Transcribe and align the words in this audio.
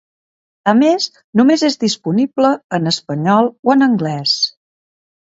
A 0.71 0.73
més, 0.79 1.05
només 1.41 1.65
és 1.69 1.77
disponible 1.85 2.51
en 2.81 2.95
espanyol 2.95 3.55
o 3.71 3.79
en 3.79 3.91
anglès. 3.93 4.39